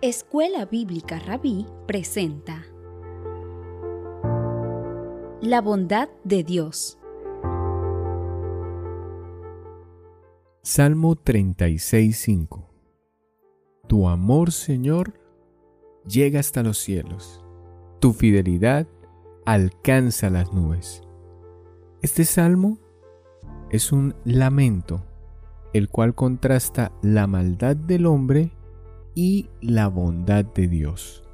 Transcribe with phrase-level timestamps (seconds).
[0.00, 2.64] Escuela Bíblica Rabí presenta
[5.40, 6.98] La bondad de Dios.
[10.62, 12.66] Salmo 36.5
[13.86, 15.14] Tu amor, Señor,
[16.04, 17.44] llega hasta los cielos.
[18.00, 18.88] Tu fidelidad
[19.46, 21.02] alcanza las nubes.
[22.02, 22.78] Este salmo
[23.70, 25.04] es un lamento,
[25.72, 28.52] el cual contrasta la maldad del hombre
[29.14, 31.24] y la bondad de Dios.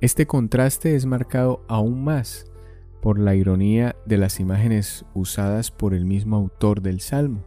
[0.00, 2.46] Este contraste es marcado aún más
[3.00, 7.44] por la ironía de las imágenes usadas por el mismo autor del Salmo.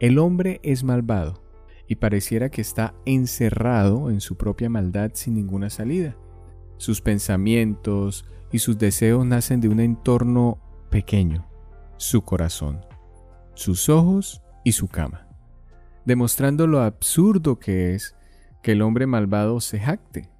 [0.00, 1.42] El hombre es malvado
[1.88, 6.16] y pareciera que está encerrado en su propia maldad sin ninguna salida.
[6.76, 10.58] Sus pensamientos y sus deseos nacen de un entorno
[10.90, 11.46] pequeño,
[11.96, 12.84] su corazón,
[13.54, 15.25] sus ojos y su cama,
[16.06, 18.16] demostrando lo absurdo que es
[18.62, 20.30] que el hombre malvado se jacte.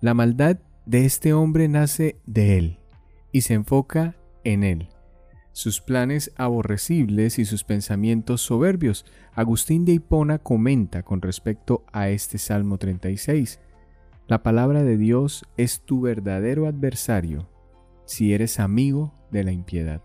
[0.00, 2.78] La maldad de este hombre nace de él
[3.30, 4.88] y se enfoca en él.
[5.52, 9.04] Sus planes aborrecibles y sus pensamientos soberbios.
[9.34, 13.60] Agustín de Hipona comenta con respecto a este Salmo 36.
[14.28, 17.48] La palabra de Dios es tu verdadero adversario
[18.04, 20.02] si eres amigo de la impiedad.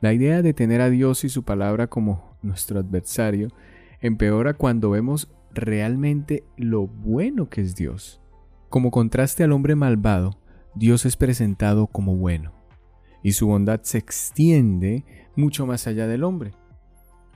[0.00, 3.48] La idea de tener a Dios y su palabra como nuestro adversario
[4.00, 8.20] empeora cuando vemos realmente lo bueno que es Dios.
[8.68, 10.40] Como contraste al hombre malvado,
[10.74, 12.52] Dios es presentado como bueno,
[13.22, 16.52] y su bondad se extiende mucho más allá del hombre.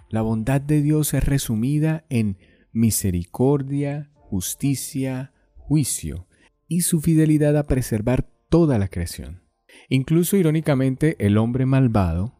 [0.08, 2.36] La bondad de Dios es resumida en
[2.72, 6.26] misericordia, justicia, juicio,
[6.68, 9.42] y su fidelidad a preservar toda la creación.
[9.88, 12.34] Incluso irónicamente, el hombre malvado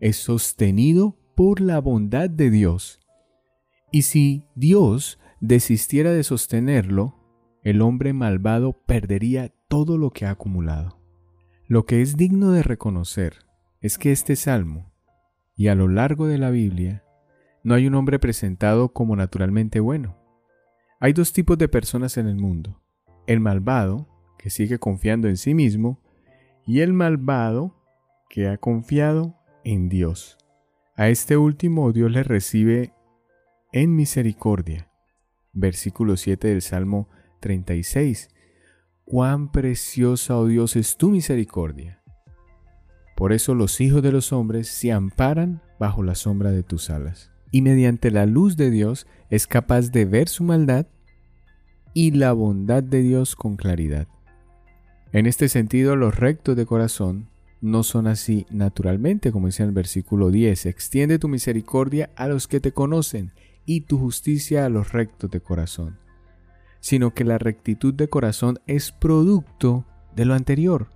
[0.00, 3.01] es sostenido por la bondad de Dios
[3.92, 7.14] y si Dios desistiera de sostenerlo,
[7.62, 10.98] el hombre malvado perdería todo lo que ha acumulado.
[11.68, 13.46] Lo que es digno de reconocer
[13.80, 14.92] es que este salmo,
[15.54, 17.04] y a lo largo de la Biblia,
[17.62, 20.16] no hay un hombre presentado como naturalmente bueno.
[20.98, 22.80] Hay dos tipos de personas en el mundo.
[23.26, 26.00] El malvado, que sigue confiando en sí mismo,
[26.66, 27.76] y el malvado,
[28.30, 30.38] que ha confiado en Dios.
[30.96, 32.94] A este último Dios le recibe
[33.72, 34.88] en misericordia.
[35.52, 37.08] Versículo 7 del Salmo
[37.40, 38.28] 36.
[39.04, 42.02] Cuán preciosa, oh Dios, es tu misericordia.
[43.16, 47.30] Por eso los hijos de los hombres se amparan bajo la sombra de tus alas.
[47.50, 50.86] Y mediante la luz de Dios es capaz de ver su maldad
[51.94, 54.08] y la bondad de Dios con claridad.
[55.12, 57.28] En este sentido, los rectos de corazón
[57.60, 60.66] no son así naturalmente, como dice en el versículo 10.
[60.66, 63.32] Extiende tu misericordia a los que te conocen
[63.64, 65.98] y tu justicia a los rectos de corazón,
[66.80, 70.88] sino que la rectitud de corazón es producto de lo anterior,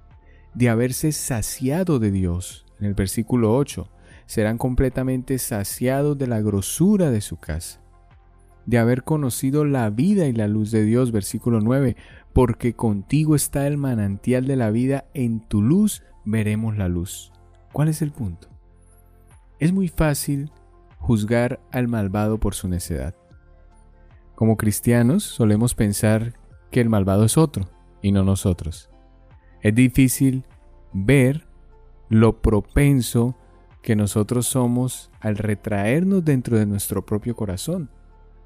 [0.55, 2.67] de haberse saciado de Dios.
[2.81, 3.89] En el versículo 8,
[4.27, 7.81] serán completamente saciados de la grosura de su casa,
[8.67, 11.13] de haber conocido la vida y la luz de Dios.
[11.13, 11.97] Versículo 9,
[12.33, 17.33] porque contigo está el manantial de la vida, en tu luz veremos la luz.
[17.73, 18.49] ¿Cuál es el punto?
[19.59, 20.51] Es muy fácil
[21.07, 23.15] juzgar al malvado por su necedad.
[24.35, 26.35] Como cristianos solemos pensar
[26.73, 27.69] que el malvado es otro
[28.03, 28.91] y no nosotros.
[29.63, 30.43] Es difícil
[30.93, 31.47] ver
[32.09, 33.37] lo propenso
[33.83, 37.89] que nosotros somos al retraernos dentro de nuestro propio corazón,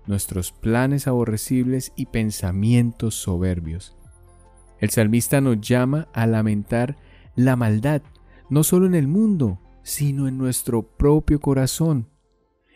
[0.06, 3.96] nuestros planes aborrecibles y pensamientos soberbios.
[4.80, 6.96] El salmista nos llama a lamentar
[7.36, 8.02] la maldad,
[8.50, 12.10] no solo en el mundo, sino en nuestro propio corazón.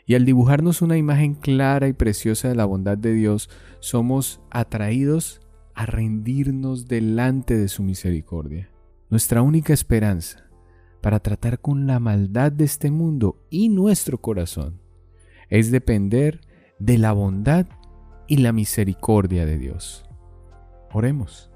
[0.06, 3.48] Y al dibujarnos una imagen clara y preciosa de la bondad de Dios,
[3.80, 5.40] somos atraídos
[5.74, 8.70] a rendirnos delante de su misericordia.
[9.10, 10.44] Nuestra única esperanza
[11.00, 14.80] para tratar con la maldad de este mundo y nuestro corazón
[15.48, 16.40] es depender
[16.78, 17.66] de la bondad
[18.26, 20.06] y la misericordia de Dios.
[20.92, 21.50] Oremos.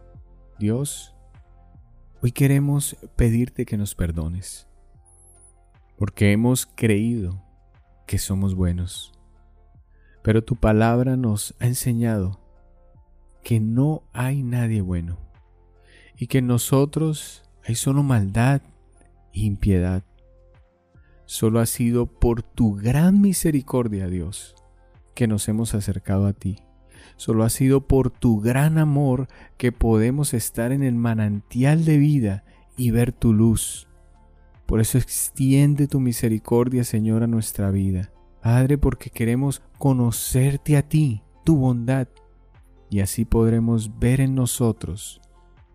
[0.59, 1.15] Dios,
[2.21, 4.69] hoy queremos pedirte que nos perdones,
[5.97, 7.48] porque hemos creído
[8.09, 9.13] que somos buenos.
[10.23, 12.41] Pero tu palabra nos ha enseñado
[13.45, 15.19] que no hay nadie bueno
[16.17, 18.63] y que en nosotros hay solo maldad
[19.33, 20.03] e impiedad.
[21.27, 24.57] Solo ha sido por tu gran misericordia, Dios,
[25.15, 26.57] que nos hemos acercado a ti.
[27.17, 29.29] Solo ha sido por tu gran amor
[29.59, 32.45] que podemos estar en el manantial de vida
[32.77, 33.88] y ver tu luz.
[34.69, 38.13] Por eso extiende tu misericordia, Señor, a nuestra vida.
[38.43, 42.07] Padre, porque queremos conocerte a ti, tu bondad
[42.91, 45.23] y así podremos ver en nosotros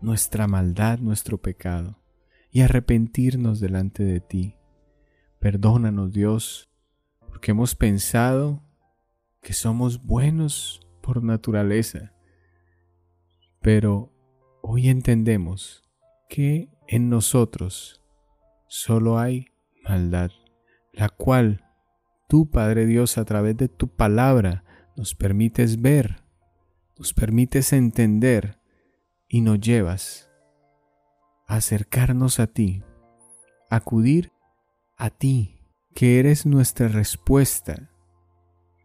[0.00, 1.98] nuestra maldad, nuestro pecado
[2.52, 4.54] y arrepentirnos delante de ti.
[5.40, 6.70] Perdónanos Dios,
[7.26, 8.62] porque hemos pensado
[9.42, 12.14] que somos buenos por naturaleza,
[13.60, 14.12] pero
[14.62, 15.82] hoy entendemos
[16.28, 18.03] que en nosotros
[18.68, 19.48] solo hay
[19.82, 20.30] maldad,
[20.92, 21.64] la cual
[22.28, 24.64] tú, Padre Dios, a través de tu palabra
[24.96, 26.22] nos permites ver,
[26.98, 28.58] nos permites entender
[29.28, 30.30] y nos llevas
[31.46, 32.82] a acercarnos a ti,
[33.70, 34.32] acudir
[34.96, 35.60] a ti,
[35.94, 37.90] que eres nuestra respuesta,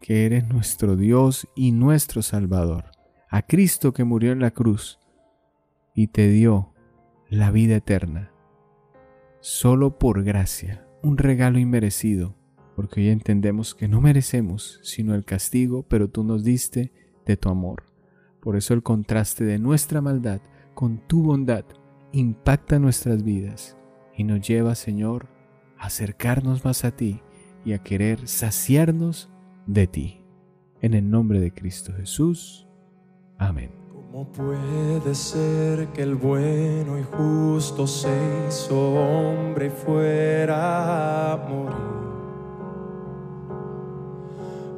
[0.01, 2.91] que eres nuestro Dios y nuestro Salvador,
[3.29, 4.99] a Cristo que murió en la cruz
[5.93, 6.73] y te dio
[7.29, 8.31] la vida eterna,
[9.39, 12.35] solo por gracia, un regalo inmerecido,
[12.75, 16.91] porque hoy entendemos que no merecemos sino el castigo, pero tú nos diste
[17.25, 17.83] de tu amor.
[18.41, 20.41] Por eso el contraste de nuestra maldad
[20.73, 21.65] con tu bondad
[22.11, 23.77] impacta nuestras vidas
[24.15, 25.27] y nos lleva, Señor,
[25.77, 27.21] a acercarnos más a ti
[27.65, 29.29] y a querer saciarnos
[29.67, 30.21] de ti.
[30.81, 32.67] En el nombre de Cristo Jesús.
[33.37, 33.78] Amén.
[34.11, 38.09] ¿Cómo puede ser que el bueno y justo se
[38.47, 41.75] hizo hombre y fuera a morir?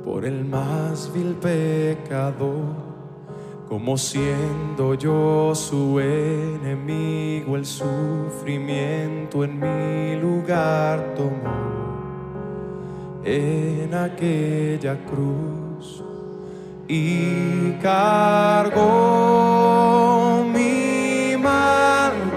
[0.03, 2.91] Por el más vil pecador
[3.69, 11.71] como siendo yo su enemigo, el sufrimiento en mi lugar tomó
[13.23, 16.10] en aquella cruz
[16.93, 18.83] y cargó
[20.53, 22.33] mi maldad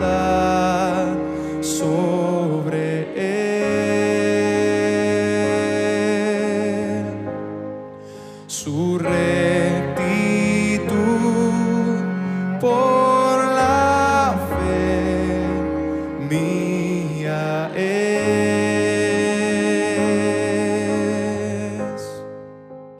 [1.60, 3.34] sobre él.
[8.46, 9.23] Su por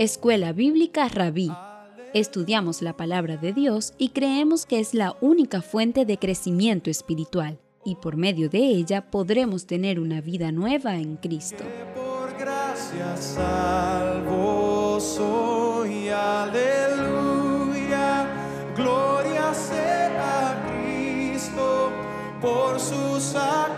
[0.04, 1.50] Escuela Bíblica Rabí.
[2.12, 7.58] Estudiamos la palabra de Dios y creemos que es la única fuente de crecimiento espiritual,
[7.86, 11.64] y por medio de ella podremos tener una vida nueva en Cristo.
[11.94, 17.48] Por gracia salvo soy, aleluya,
[18.76, 21.90] gloria sea a Cristo
[22.42, 23.73] por su sacrificio.